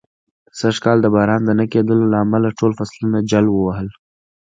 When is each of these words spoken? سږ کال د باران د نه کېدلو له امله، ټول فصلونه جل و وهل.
سږ 0.59 0.75
کال 0.83 0.97
د 1.01 1.07
باران 1.15 1.41
د 1.45 1.49
نه 1.59 1.65
کېدلو 1.73 2.05
له 2.11 2.17
امله، 2.25 2.49
ټول 2.59 2.71
فصلونه 2.79 3.19
جل 3.31 3.45
و 3.49 3.55
وهل. 3.65 3.89